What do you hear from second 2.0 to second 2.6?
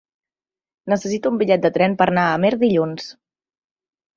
per anar a Amer